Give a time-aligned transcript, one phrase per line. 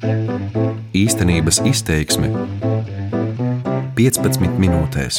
[0.00, 2.30] Īstenības izteiksme
[3.98, 5.18] 15 minūtēs.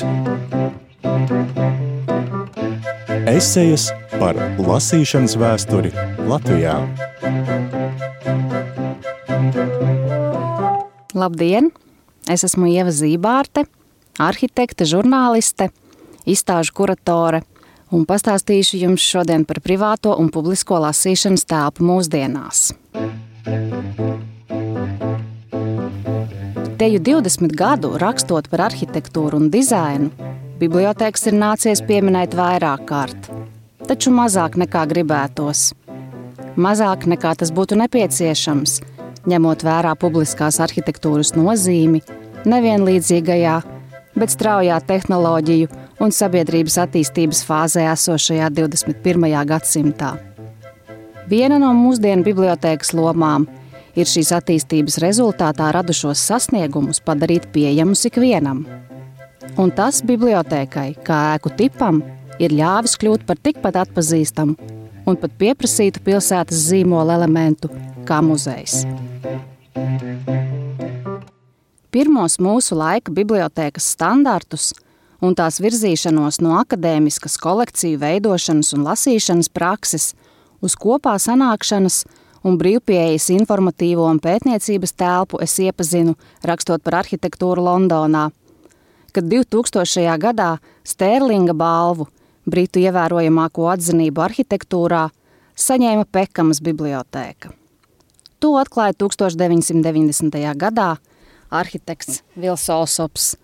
[3.29, 5.91] Esejas par lasīšanas vēsturi
[6.25, 6.79] Latvijā.
[11.13, 11.69] Labdien!
[12.25, 13.67] Es esmu Ieva Zībārte,
[14.17, 15.69] arhitekte, žurnāliste,
[16.25, 17.43] izstāžu kuratore
[17.93, 22.71] un pastāstīšu jums šodien par privāto un publisko lasīšanas telpu mūsdienās.
[26.81, 30.07] Teju 20 gadu rakstot par arhitektūru un dizainu,
[30.57, 33.27] bibliotēkas ir nācies pieminēt vairāk kārt,
[33.85, 35.75] taču mazāk nekā gribētos.
[36.57, 38.79] Mazāk nekā tas būtu nepieciešams,
[39.29, 42.01] ņemot vērā publiskās arhitektūras nozīmi
[42.49, 43.55] nevienlīdzīgajā,
[44.17, 45.69] bet straujā tehnoloģiju
[46.01, 49.29] un sabiedrības attīstības fāzē esošajā 21.
[49.53, 50.15] gadsimtā.
[51.29, 53.51] Viena no mūsdienu bibliotēkas lomām
[53.95, 58.65] ir šīs attīstības rezultātā radušos sasniegumus padarīt pieejamus ikvienam.
[59.59, 62.01] Un tas bibliotēkai, kā ēku tipam,
[62.39, 64.55] ir ļāvis kļūt par tikpat atpazīstamu
[65.09, 67.71] un pat pieprasītu pilsētas zīmola elementu
[68.07, 68.83] kā muzejs.
[71.91, 74.71] Pirmos mūsu laika bibliotēkas standartus–
[75.21, 80.11] un tās virzīšanos no akadēmiskas kolekciju veidošanas un lasīšanas prakses
[80.65, 82.03] uz kopā sanākšanas
[82.47, 86.15] un brīvpieejas informatīvo un pētniecības telpu es iepazinu
[86.47, 88.29] rakstot par arhitektūru Londonā,
[89.11, 90.17] kad 2000.
[90.21, 90.55] gadā
[90.87, 92.07] Stērlinga balvu,
[92.45, 95.07] Britu ievērojamāko atzinību arhitektūrā,
[95.53, 97.51] saņēma Pekamas bibliotēka.
[98.41, 100.41] To atklāja 1990.
[100.57, 100.95] gadā
[101.51, 103.35] arhitekts Vils Olsops–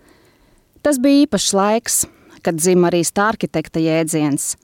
[0.82, 1.96] Tas bija īpašs laiks,
[2.40, 4.54] kad dzima arī stārkitekta jēdziens,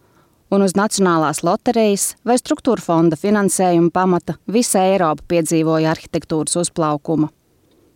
[0.53, 7.31] un uz Nacionālās loterijas vai struktūra fonda finansējuma pamata visa Eiropa piedzīvoja arhitektūras uzplaukuma.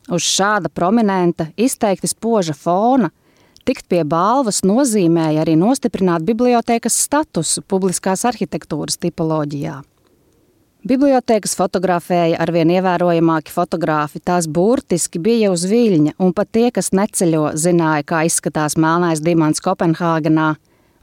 [0.08, 3.10] Uz šāda prominenta, izteikti spoža fona
[3.68, 9.83] tikt pie balvas nozīmēja arī nostiprināt bibliotēkas statusu publiskās arhitektūras tipoloģijā.
[10.89, 17.50] Bibliotēkas fotografēja arvien ievērojamāki fotogrāfi, tās burtiski bija uz viļņa, un pat tie, kas neceļo,
[17.58, 20.55] zināja, kā izskatās melnais dimants Kopenhāgenā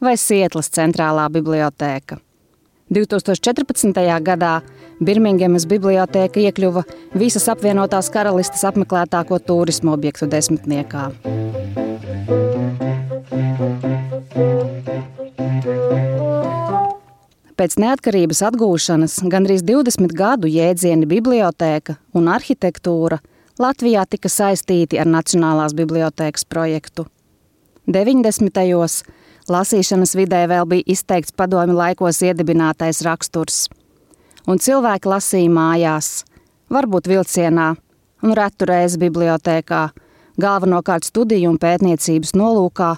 [0.01, 2.19] vai Sietlas centrālā bibliotēka.
[2.93, 3.97] 2014.
[4.21, 4.59] gadā
[5.01, 6.83] Birmingemas bibliotēka iekļuva
[7.17, 11.09] visas apvienotās karalistes apmeklētāko turismu objektu desmitniekā.
[17.55, 23.17] Pēc neatkarības atgūšanas gandrīz 20 gadu jēdzieni bibliotēka un arhitektūra
[23.59, 27.07] Latvijā tika saistīti ar Nacionālās bibliotēkas projektu.
[27.87, 28.51] 90.
[28.51, 29.03] gados
[29.51, 33.65] lasīšanas vidē vēl bija izteikts padomi laikos iedibinātais raksturs,
[34.47, 36.23] un cilvēki lasīja mājās,
[36.73, 37.73] varbūt vilcienā
[38.25, 39.83] un retu reizi bibliotēkā,
[40.41, 42.95] galvenokārt studiju un pētniecības nolūkā,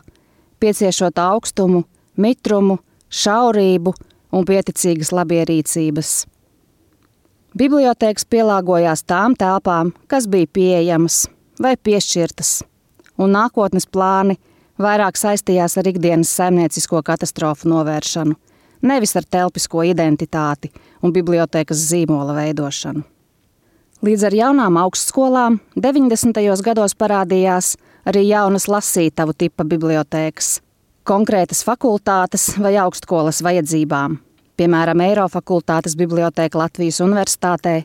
[0.59, 1.84] pieciešot augstumu,
[2.18, 2.79] mitrumu,
[3.09, 3.94] šaurību
[4.34, 6.16] un pieticīgas labierīcības.
[7.58, 11.25] Bibliotēkas pielāgojās tām telpām, kas bija pieejamas
[11.62, 12.62] vai piešķirtas,
[13.18, 14.38] un nākotnes plāni
[14.81, 18.35] vairāk saistījās ar ikdienas saimniecisko katastrofu novēršanu,
[18.81, 20.71] nevis ar telpisko identitāti
[21.01, 23.03] un bibliotēkas zīmola veidošanu.
[24.05, 26.37] Līdz ar jaunām augstskolām 90.
[26.63, 27.73] gados parādījās
[28.05, 30.55] arī jaunas lasītavu tipa bibliotēkas–
[31.07, 34.17] konkrētas fakultātes vai augstskolas vajadzībām,
[34.59, 37.75] piemēram, Eirofakultātes bibliotēka Latvijas Universitātē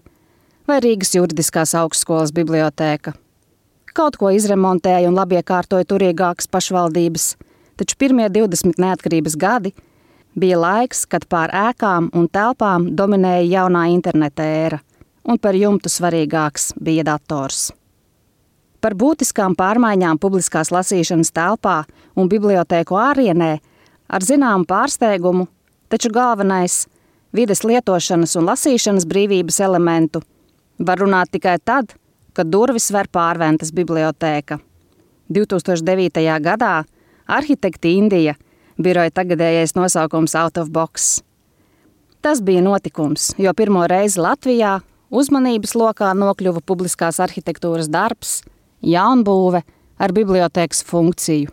[0.67, 3.15] vai Rīgas Juridiskās augstskolas bibliotēka.
[3.93, 7.27] Kaut ko izremontēja un labi iekārtoja turīgākas pašvaldības,
[7.77, 9.75] taču pirmie 20 neatkarības gadi
[10.33, 14.81] bija laiks, kad pār ēkām un telpām dominēja jaunā interneta ēra,
[15.29, 17.69] un par jumtu svarīgāks bija dators.
[18.81, 21.83] Par būtiskām pārmaiņām publiskās lasīšanas telpā
[22.17, 23.53] un bibliotēku ārienē
[24.09, 25.51] ar zināmu pārsteigumu,
[25.93, 26.87] taču galvenais-
[27.37, 30.23] vides lietošanas un lasīšanas brīvības elementu-
[30.89, 31.93] var runāt tikai tad,
[32.37, 34.59] kad durvis ver pārventas bibliotēka.
[35.33, 36.23] 2009.
[36.45, 36.85] gadā
[37.27, 38.37] arhitekti Indija
[38.83, 41.21] biroja tagadējais nosaukums Out of Box.
[42.23, 44.79] Tas bija notikums, jo pirmo reizi Latvijā
[45.11, 48.41] uzmanības lokā nokļuva publiskās arhitektūras darbs–
[48.83, 49.63] jaunbūve
[50.03, 51.51] ar bibliotēkas funkciju.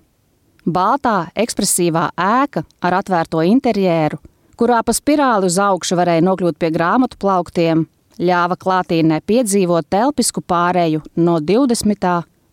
[0.69, 4.19] Baltā, ekspresīvā ēka ar atvērto interjeru,
[4.59, 7.85] kurā pa spirāli uz augšu varēja nokļūt pie grāmatu plauktiem,
[8.19, 12.09] ļāva klātienē piedzīvot telpisku pārēju no 20.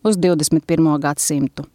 [0.07, 0.93] uz 21.
[1.03, 1.65] gadsimtu.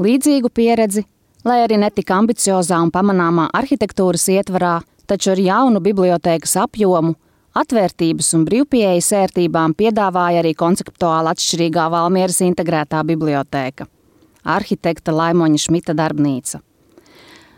[0.00, 1.04] Līdzīgu pieredzi,
[1.44, 7.14] lai arī netika ambiciozā un pamanāmā arhitektūras ietvarā, taču ar jaunu bibliotēkas apjomu
[7.54, 13.86] Atvērtības un brīvpieejas ērtībām piedāvāja arī konceptuāli atšķirīgā Valmieras integrētā bibliotēka-
[14.56, 16.58] arhitekta Laimoņa Šmita darbnīca.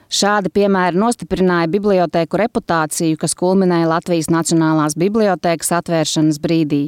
[0.07, 6.85] Šādi piemēri nostiprināja bibliotēku reputāciju, kas kulminēja Latvijas Nacionālās bibliotēkas atvēršanas brīdī.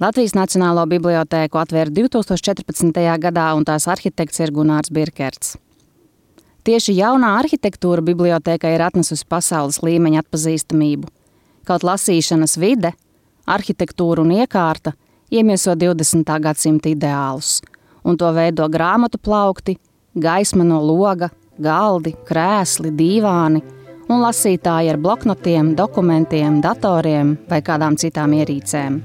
[0.00, 2.96] Latvijas Nacionālo bibliotēku atvēra 2014.
[3.20, 5.58] gadā, un tās arhitekts ir Gunārs Birkerts.
[6.64, 11.12] Tieši jaunā arhitektūra bibliotēkai ir atnesusi pasaules līmeņa atpazīstamību.
[11.68, 12.96] Kaut lasīšanas vide,
[13.46, 14.96] arhitektūra un iekārta
[15.30, 16.24] iemieso 20.
[16.40, 17.60] gadsimta ideālus,
[18.02, 19.76] un to veido grāmatu plaukti,
[20.16, 21.30] gaisma no loga,
[21.62, 23.62] galdi, krēsli, dīvāni
[24.06, 29.00] un lasītāji ar bloknotiem, dokumentiem, datoriem vai kādām citām ierīcēm.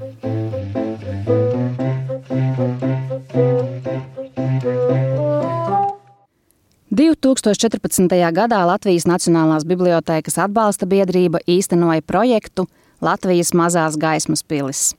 [6.92, 8.12] Divu 2014.
[8.36, 12.66] gadā Latvijas Nacionālās bibliotēkas atbalsta biedrība īstenoja projektu
[13.00, 14.90] Latvijas mazās gaismas pilis,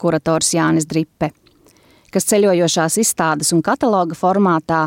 [0.00, 1.28] kurators Jānis Drippe,
[2.10, 4.86] kas ceļojošās izstādes un kataloga formātā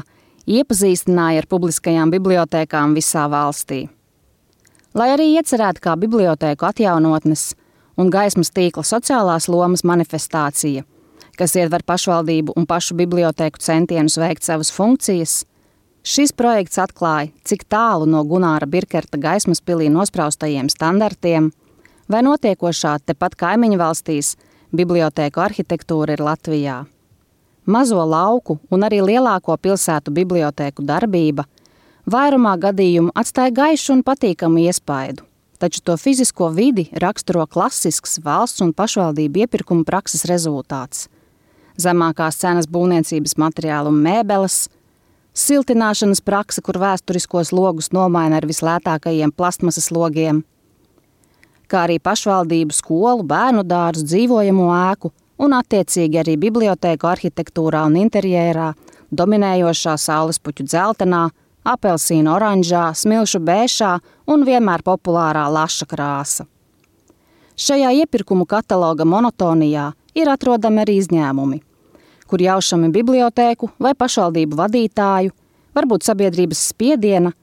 [0.49, 3.85] iepazīstināja ar publiskajām bibliotēkām visā valstī.
[4.97, 7.51] Lai arī iecerēta kā bibliotēku atjaunotnes
[8.01, 10.85] un gaismas tīkla sociālās lomas manifestācija,
[11.37, 15.43] kas ietver pašvaldību un pašu bibliotēku centienus veikt savas funkcijas,
[16.01, 21.51] šis projekts atklāja, cik tālu no Gunāra Birkerta gaismas pilī nospraustajiem standartiem
[22.09, 24.33] vai notiekošā tepat kaimiņu valstīs
[24.73, 26.79] bibliotēku arhitektūra ir Latvijā.
[27.69, 31.43] Mazo lauku un arī lielāko pilsētu bibliotēku darbība
[32.09, 35.21] vairumā gadījumu atstāja gaišu un patīkamu iespaidu,
[35.61, 41.05] taču to fizisko vidi raksturo klasisks valsts un pašvaldību iepirkuma prakses rezultāts.
[41.77, 44.63] Zemākās cenas būvniecības materiālu un mēbeles,
[45.37, 50.41] siltināšanas praksa, kur vēsturiskos logus nomaina ar vislētākajiem plastmasas logiem,
[51.69, 58.73] kā arī pašvaldību skolu, bērnu dārzu, dzīvojamo ēku un attiecīgi arī bibliotēku arhitektūrā un interjerā
[59.15, 61.23] dominējošā saulespuķu dzeltenā,
[61.69, 63.95] apelsīna oranžā, smilšu bēšā
[64.29, 66.45] un vienmēr populārā laša krāsa.
[67.59, 71.59] Šajā iepirkumu kataloga monotonijā ir atrodami arī izņēmumi,
[72.29, 75.35] kur jaušami bibliotēku vai pašvaldību vadītāju,
[75.75, 77.33] varbūt sabiedrības spiediena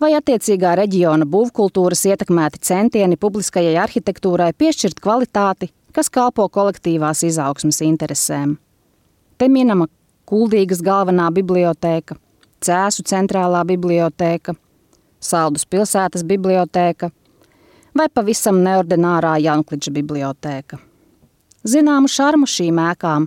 [0.00, 8.56] vai attiecīgā reģiona būvkultūras ietekmēti centieni publiskajai arhitektūrai piešķirt kvalitāti kas kalpo kolektīvās izaugsmas interesēm.
[9.38, 9.88] Te minama
[10.28, 12.18] Kuldīgas galvenā bibliotēka,
[12.64, 14.56] Cēsu centrālā bibliotēka,
[15.22, 17.08] Saldus pilsētas bibliotēka
[17.96, 20.78] vai pavisam neordinārā Jankliča bibliotēka.
[21.66, 23.26] Zināmu šarmu šīm ēkām,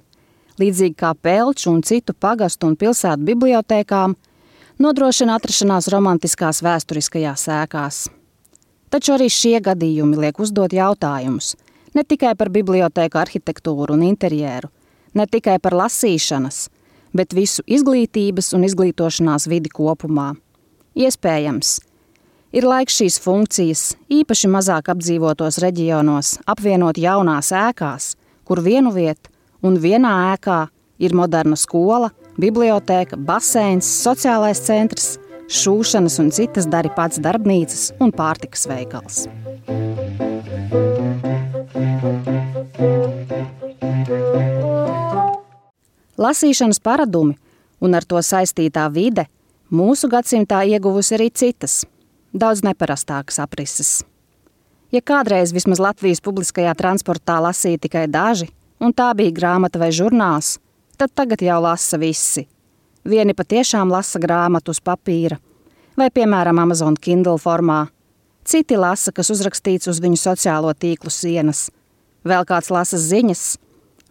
[0.62, 4.16] līdzīgi kā Pelču un citu pagastu un pilsētu bibliotēkām,
[4.84, 8.06] nodrošina atrašanās romantiskās vēsturiskajās ēkās.
[8.92, 11.56] Taču arī šie gadījumi liek uzdot jautājumus–
[11.96, 14.72] ne tikai par bibliotēku arhitektūru un interjeru,
[15.14, 16.66] ne tikai par lasīšanas,
[17.16, 20.32] bet visu izglītības un izglītošanās vidi kopumā.
[20.96, 21.80] Iespējams,
[22.56, 28.14] ir laiks šīs funkcijas, īpaši mazāk apdzīvotos reģionos, apvienot jaunās ēkās,
[28.48, 29.32] kur vienu vietu
[29.64, 30.66] un vienā ēkā
[31.02, 32.12] ir moderna skola,
[32.42, 35.16] bibliotēka, baseins, sociālais centrs,
[35.52, 39.26] šūšanas un citas dari pats darbnīcas un pārtikas veikals.
[46.22, 47.38] Lasīšanas paradumi
[47.82, 49.26] un ar to saistītā vide
[49.74, 51.82] mūsu gadsimtā ieguvusi arī citas,
[52.34, 54.02] daudz neparastākas aprises.
[54.92, 58.50] Ja kādreiz vismaz Latvijas publiskajā transportā lasīja tikai daži,
[58.84, 60.58] un tā bija grāmata vai žurnāls,
[61.00, 62.46] tad tagad jau lasa visi.
[63.08, 65.40] Vieni patiešām lasa grāmatu uz papīra,
[65.98, 67.86] vai piemēram Amazon Kindle formā.
[68.46, 71.70] Citi lasa, kas uzrakstīts uz viņu sociālo tīklu sienas.
[72.28, 73.46] Vēl kāds lasa ziņas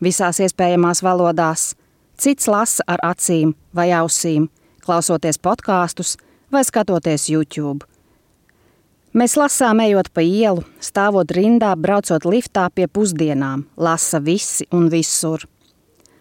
[0.02, 1.74] visās iespējamās valodās,
[2.20, 4.48] cits lasa ar acīm vai ausīm,
[4.84, 6.16] klausoties podkāstus
[6.52, 7.86] vai skatoties YouTube.
[9.10, 15.48] Mēs lasām, ejot pa ielu, stāvot rindā, braucot liftā pie pusdienām, lasa visi un visur.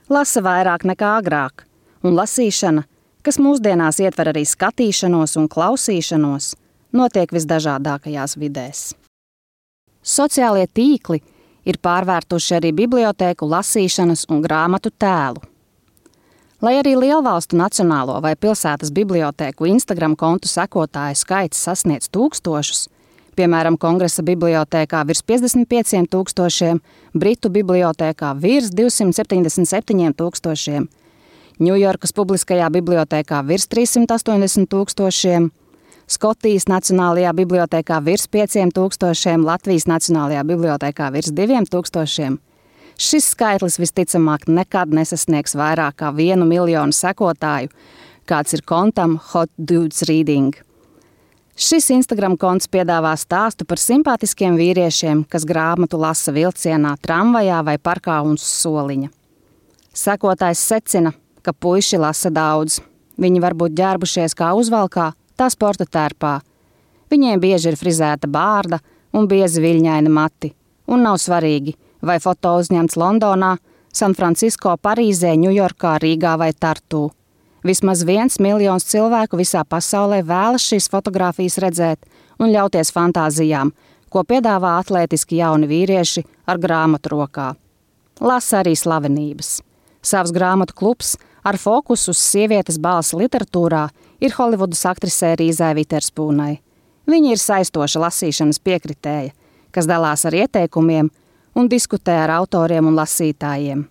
[0.09, 1.67] Lasa vairāk nekā agrāk,
[2.01, 2.85] un lasīšana,
[3.21, 6.55] kas mūsdienās ietver arī skatīšanos un klausīšanos,
[6.97, 8.81] notiek visdažādākajās vidēs.
[10.01, 11.21] Sociālie tīkli
[11.69, 15.48] ir pārvērtuši arī bibliotēku lasīšanas un grāmatu tēlu.
[16.59, 22.81] Lai arī lielvalstu nacionālo vai pilsētas bibliotēku Instagram kontu sekotāju skaits sasniedz tūkstošus,
[23.39, 26.81] piemēram, Kongresa bibliotēkā virs 55 tūkstošiem,
[27.15, 30.89] Britu bibliotēkā virs 277 tūkstošiem,
[31.63, 35.47] Ņujorkas publiskajā bibliotēkā virs 380 tūkstošiem,
[36.11, 42.48] Skotijas Nacionālajā bibliotekā virs 5000, Latvijas Nacionālajā bibliotekā virs 2000.
[42.99, 47.71] Šis skaitlis visticamāk nekad nesasniegs vairāk kā vienu miljonu sekotāju,
[48.27, 50.51] kāds ir kontam Hot Dudes Reading.
[51.55, 58.19] Šis Instagram konts piedāvā stāstu par simpātiskiem vīriešiem, kas grāmatu lasa vilcienā, tramvajā vai parkā
[58.27, 59.07] un soliņa.
[59.95, 62.81] Sekotājs secina, ka puiši lasa daudz.
[63.15, 66.41] Viņi var būt ģērbušies kā uzvalkā, tā sporta tērpā.
[67.07, 68.83] Viņiem bieži ir frizēta bārda
[69.15, 70.51] un biezi viļņaini mati,
[70.91, 73.55] un nav svarīgi, vai foto uzņemts Londonā,
[73.93, 77.09] San Francisco, Parīzē, Ņujorkā, Rīgā vai Tartū.
[77.65, 82.05] Vismaz viens miljons cilvēku visā pasaulē vēlas šīs fotogrāfijas redzēt
[82.39, 83.73] un ļauties fantāzijām,
[84.09, 87.49] ko piedāvā atletiski jauni vīrieši ar grāmatu rokā.
[88.21, 89.59] Lasa arī slavenības.
[90.01, 93.89] Savs grāmatu klubs ar fokusu uz sievietes balss literatūrā
[94.23, 96.59] ir Holivudas aktrisē Rīzai Viterspūnai.
[97.09, 99.33] Viņa ir saistoša lasīšanas piekritēja,
[99.75, 101.09] kas dalās ar ieteikumiem
[101.55, 103.87] un diskutē ar autoriem un lasītājiem.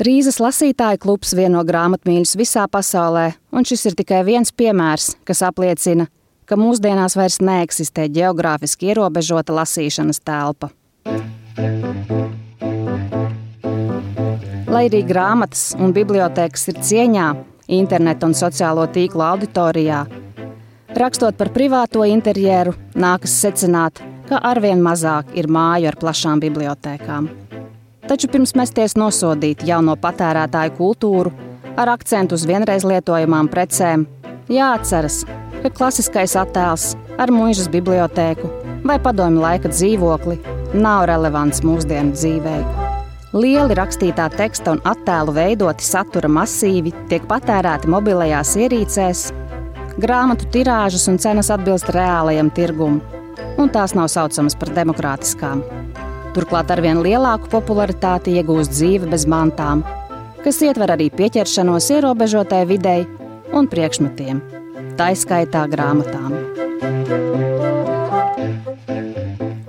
[0.00, 6.06] Rīzes lasītāju klubs vieno grāmatmīļus visā pasaulē, un šis ir tikai viens piemērs, kas apliecina,
[6.48, 10.70] ka mūsdienās vairs neeksistē geogrāfiski ierobežota lasīšanas telpa.
[14.70, 17.26] Lai arī grāmatas un bibliotekas ir cieņā,
[17.76, 20.04] interneta un sociālo tīklu auditorijā.
[20.96, 24.00] Rakstot par privāto interjeru, nākas secināt,
[24.30, 27.26] ka arvien mazāk ir māju ar plašām bibliotekām.
[28.06, 31.32] Taču pirms mesties nosodīt jauno patērētāju kultūru
[31.78, 34.06] ar akcentu uz vienreiz lietojamām precēm,
[34.50, 35.24] jāatceras,
[35.62, 38.52] ka klasiskais attēls ar mūžas bibliotēku
[38.86, 40.38] vai padomju laika dzīvokli
[40.78, 42.88] nav relevants mūsdienu dzīvēm.
[43.34, 49.28] Lieli rakstītā teksta un attēlu veidoti satura masīvi tiek patērēti mobilajās ierīcēs,
[50.02, 53.02] grāmatu tirāžas un cenas atbilst reālajam tirgumam,
[53.60, 55.62] un tās nav saucamas par demokrātiskām.
[56.34, 59.82] Turklāt arvien lielāku popularitāti iegūst dzīve bez mantām,
[60.44, 63.04] kas ietver arī pieķeršanos ierobežotai videi
[63.52, 64.40] un priekšmetiem,
[64.96, 66.36] tā izskaitā grāmatām.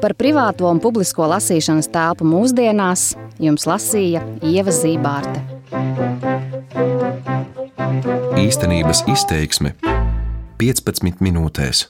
[0.02, 5.42] Par privāto un publisko lasīšanas telpu mūsdienās Jums lasīja Ieva Zībārte.
[8.42, 9.74] Īstenības izteiksme
[10.62, 11.88] 15 minūtēs.